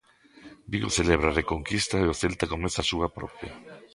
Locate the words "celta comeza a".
2.21-2.89